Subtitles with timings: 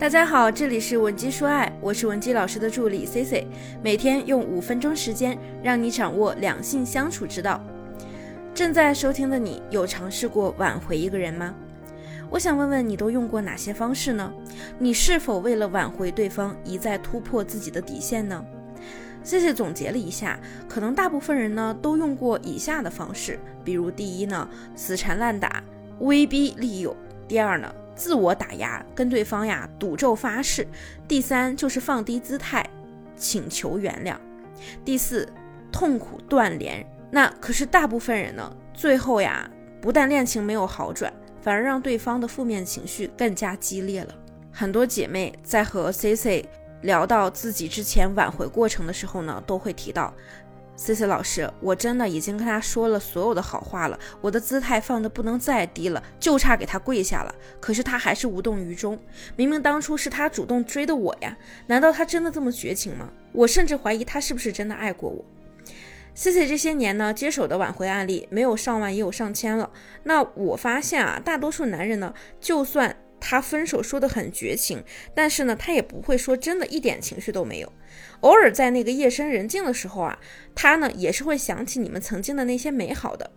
[0.00, 3.46] 大家好，这里是文姬说爱，我是文姬老师的助理 C C，
[3.82, 7.62] 每天用五分钟时间让你掌握两性相处之道。
[8.54, 11.54] 正在收听的你，有尝试过挽回一个人吗？
[12.30, 14.32] 我想问问你，都用过哪些方式呢？
[14.78, 18.42] 你是否为了挽回对方，一再突破自己的底线呢
[19.22, 25.62] ？C C 总结了一下，可能大部分人呢都用过以下的方式，比如第一呢，死缠烂打、
[25.98, 26.90] 威逼利诱；
[27.28, 27.70] 第二呢。
[27.94, 30.64] 自我打压，跟对方呀赌咒发誓；
[31.06, 32.68] 第三就是放低姿态，
[33.16, 34.14] 请求原谅；
[34.84, 35.28] 第四，
[35.70, 36.84] 痛苦断联。
[37.10, 39.50] 那可是大部分人呢，最后呀，
[39.80, 41.12] 不但恋情没有好转，
[41.42, 44.14] 反而让对方的负面情绪更加激烈了。
[44.52, 46.48] 很多姐妹在和 C C
[46.82, 50.14] 聊到自己之前挽回过程的时候呢，都会提到。
[50.82, 57.34] C C 老师，我真的已经跟他说了所有的好话了，我的姿态放的不能再低了，就差给他跪下了。
[57.60, 58.98] 可是他还是无动于衷。
[59.36, 63.10] 明明当初是他主动追的我呀，难道他真的这么绝情吗？
[63.32, 65.22] 我甚至怀疑他是不是真的爱过我。
[66.14, 69.70] C C 这些年呢，接手的挽回案例没有上万也有上千了。
[70.04, 74.82] 那我发现啊，大多数男人呢，就算他分手说的很绝情，
[75.14, 77.72] 但是呢，他也不会说真的一点情绪都没有。
[78.20, 80.18] 偶尔在那个夜深人静的时候啊，
[80.54, 83.30] 他呢也是会想起你们曾经的那些美好的，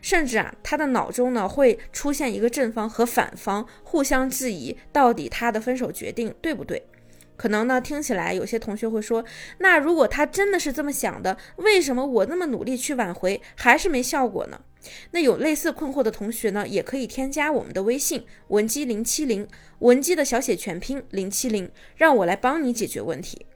[0.00, 6.82] 甚至啊，他的脑中呢会出现一个正方和反方互相质疑，到底他的分手决定对不对？
[7.36, 9.24] 可能呢听起来有些同学会说，
[9.58, 14.60] 那如果他真的是这么想的，为什么我那么努力去挽回还是没效果呢？
[15.12, 23.46] 那有类似困惑的同学呢，也可以添加我们的微信文姬零七零，文姬的小写全拼零七零，让我来帮你解决问题。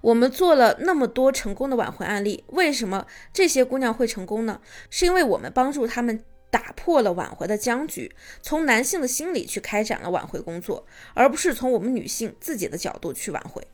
[0.00, 4.60] 我们做了那么多成功的挽回案例，为什么这些姑娘会成功呢？
[4.88, 10.84] 是因为我们帮助她们打破了挽回的僵局，从男性的心理去开展了挽回工作，
[11.14, 13.66] 而不是从我们女性自己的角度去挽回。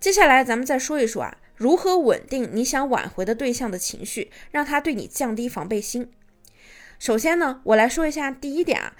[0.00, 1.36] 接下来咱们再说一说啊。
[1.56, 6.12] 如何稳定你想挽回的对象的情绪，让他对你降低防备心？
[7.00, 8.94] 首先呢，我来说一下第一点啊，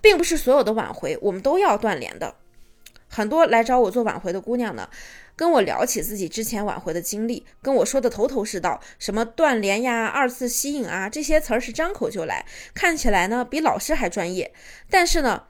[0.00, 2.36] 并不是所有的挽回我们都要断联的。
[3.14, 4.88] 很多来找我做挽回的姑娘呢，
[5.36, 12.44] 跟我聊起自己之前挽回的经历，跟我说的头头是道，什么断联呀、二次吸引啊，这些词儿是张口就来，
[12.74, 14.52] 看起来呢比老师还专业，
[14.90, 15.44] 但是呢。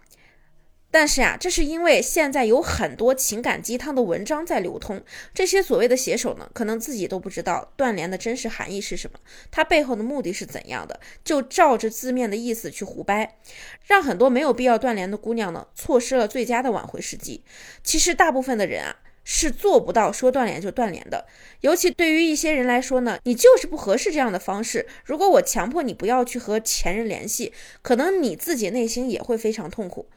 [0.95, 5.03] 但是呀，这是因为现在有很多情感鸡汤的文章在流通，
[5.35, 9.19] 这些所谓的写手呢，可能自己都不知道断联的真实含义是什么，
[9.51, 13.39] 它背后的目的是怎样的，就照着字面的意思去胡掰，
[13.85, 17.43] 让很多没有必要断联的姑娘呢，错失了最佳的挽回时机。
[17.83, 18.95] 其实大部分的人啊，
[19.25, 21.27] 是做不到说断联就断联的，
[21.63, 24.87] 尤其对于一些人来说呢，你就是不合适这样的方式。
[25.05, 27.53] 如果我强迫你不要去和前任联系，
[27.83, 30.09] 可能你自己内心也会非常痛苦。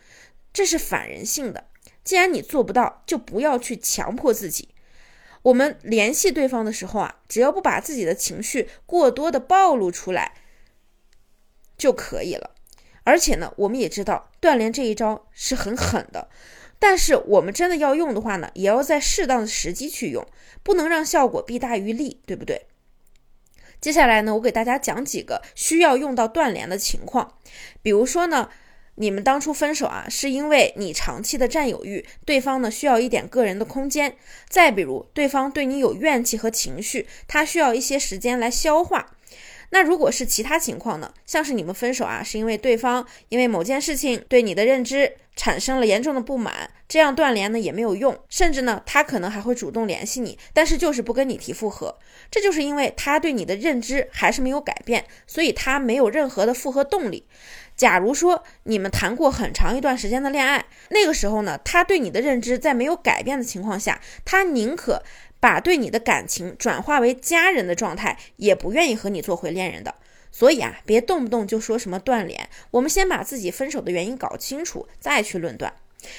[0.58, 1.68] 这是反人性的。
[2.04, 4.70] 既然你做不到，就不要去强迫自己。
[5.44, 10.34] 我们联系对方的时候啊，只要不把自己的情绪过多的暴露出来
[11.78, 12.56] 就可以了。
[13.04, 16.28] 而且呢，我们也知道断联这一招是很狠的，
[16.80, 20.26] 但是我们真的要用的话呢，也要在适当的时机去用，
[20.64, 22.66] 不能让效果弊大于利，对不对？
[23.80, 27.38] 接下来呢，我给大家讲几个需要用到断联的情况，
[27.84, 28.50] 比如说呢。
[29.00, 34.16] 你们当初分手啊，是因为你长期的占有欲，对方呢需要一点个人的空间。
[34.50, 39.14] 再比如，对方对你有怨气和情绪，他需要一些时间来消化。
[39.70, 41.14] 那如果是其他情况呢？
[41.26, 51.96] 像是你们分手啊，是因为对方因为某件事情对你的认知产生了严重的不满，这样断联呢也没有用，甚至呢他可能还会主动联系你，但是就是不跟你提复合。
[52.32, 57.28] 这就是因为他对你的认知还是没有改变，所以他没有任何的复合动力。
[57.78, 65.04] 假如说你们谈过很长一段时间的恋爱，那个时候呢，他对你的认知在没有改变的情况下，他宁可
[65.40, 69.94] 把对你的感情转化为家人的状态，也不愿意和你做回恋人的。
[70.32, 75.72] 所以啊，别动不动就说什么断联，我们先把自己分手的原因搞清楚，再去论断。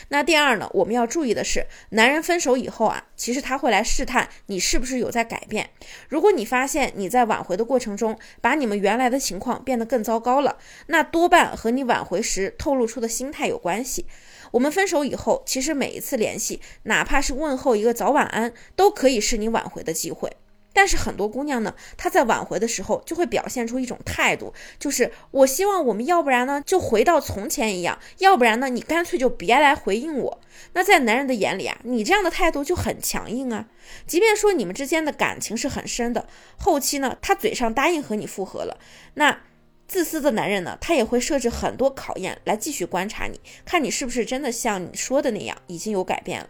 [0.08, 5.70] 那第二呢，我们要注意的是，男人分手以后啊，其实他会来试探你是不是有在改变。
[6.08, 10.58] 如果你发现你在挽回的过程中，把你们原来的情况变得更糟糕了，
[10.88, 14.06] 那多半和你挽回时透露出的心态有关系。
[14.50, 20.32] 我们分手以后，其实每一次联系，哪怕是问候一个早晚安，都可以是你挽回的机会。
[20.72, 30.40] 但是很多姑娘呢，她在挽回的时候就会表现出一种态度，就是我希望我们要不然呢就回到从前一样，要不然呢你干脆就别来回应我。
[30.74, 33.66] 那在男人的眼里啊，你这样的态度就很强硬啊。
[34.06, 36.28] 即便说你们之间的感情是很深的，
[36.58, 38.78] 后期呢他嘴上答应和你复合了，
[39.14, 39.40] 那
[39.88, 46.48] 自私的男人呢，他也会设置很多考验来继续观察你，看你是不是真的像你说的那样已经有改变了。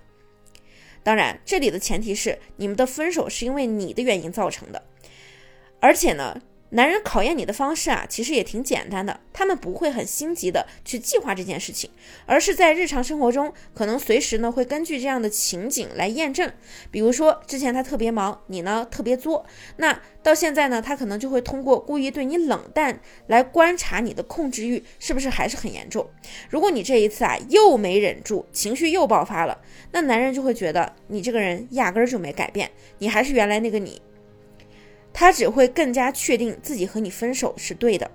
[1.09, 4.83] 当然，这里的前提是你们的分手是因为你的原因造成的，
[5.81, 6.39] 而且呢。
[6.71, 9.21] 男人考验你的方式啊，其实也挺简单的。
[9.33, 11.89] 他们不会很心急的去计划这件事情，
[12.27, 16.53] 而是在日常生活中，可能随时呢会根据这样的情景来验证。
[16.91, 26.11] 比如说，之前他特别忙，你呢特别作，那到现在呢，他可能就会通过故意对你冷淡来观察你的控制欲是不是还是很严重。
[26.51, 29.59] 如果你这一次啊又没忍住，情绪又爆发了，
[29.93, 34.03] 那男人就会觉得你这个人压根儿就没改变，你还是原来那个你。
[35.19, 38.09] 他只会更加确定自己和你分手是对的。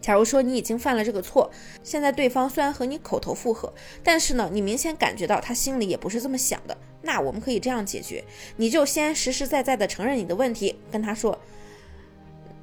[0.00, 1.50] 假如说你已经犯了这个错，
[1.82, 3.74] 现在对方虽然和你口头复合，
[4.04, 6.78] 但是呢，你明显感觉到他心里也不是这么想的。
[7.02, 8.22] 那我们可以这样解决：
[8.54, 11.36] 你就先实实在在的承认你的问题，跟他说：“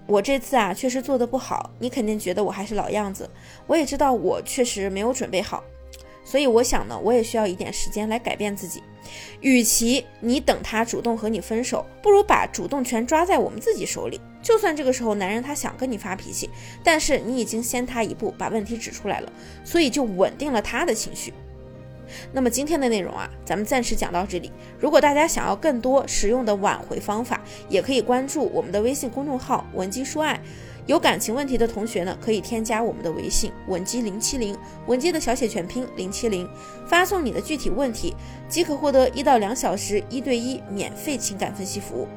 [0.08, 3.30] 我这次啊确实做的不好，你肯定觉得我还是老样子。
[3.68, 5.62] 我也知道我确实没有准备好。”
[6.24, 8.82] 所以我想呢，我也需要一点时间来改变自己。
[9.42, 14.20] 与其你等他主动和你分手，不如把主动权抓在我们自己手里。
[14.42, 16.50] 就算这个时候男人他想跟你发脾气，
[16.84, 19.32] 但是你已经先他一步把问题指出来了，
[19.64, 21.34] 所以就稳定了他的情绪。
[22.32, 24.52] 那么今天的内容啊，咱们暂时讲到这里。
[24.80, 30.40] 如果大家想要更多实用的挽回方法，也可以关注我们的微信公众号“文姬说爱”。
[30.86, 36.48] 有感情问题的同学呢，可以添加我们的微信文姬零七零，文姬的小写全拼零七零，
[36.86, 38.14] 发送你的具体问题，
[38.50, 42.08] 即可获得一到两小时一对一免费情感分析服务。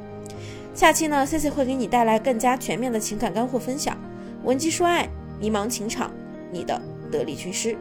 [0.75, 3.97] 下期呢，Cici 会给你带来更加全面的情感干货分享。
[4.43, 5.09] 文姬说爱，
[5.41, 6.11] 迷茫情场，
[6.51, 6.81] 你的
[7.11, 7.77] 得力军师。